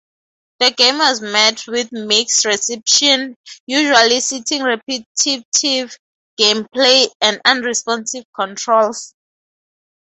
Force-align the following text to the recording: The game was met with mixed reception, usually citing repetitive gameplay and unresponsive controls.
The 0.57 0.71
game 0.71 0.97
was 0.97 1.21
met 1.21 1.67
with 1.67 1.91
mixed 1.91 2.45
reception, 2.45 3.37
usually 3.67 4.19
citing 4.19 4.63
repetitive 4.63 5.95
gameplay 6.39 7.07
and 7.21 7.39
unresponsive 7.45 8.25
controls. 8.35 9.13